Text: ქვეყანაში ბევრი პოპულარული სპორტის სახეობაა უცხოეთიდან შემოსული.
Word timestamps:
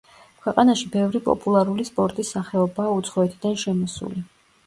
ქვეყანაში 0.43 0.87
ბევრი 0.93 1.19
პოპულარული 1.27 1.85
სპორტის 1.91 2.33
სახეობაა 2.37 2.95
უცხოეთიდან 3.01 3.57
შემოსული. 3.65 4.27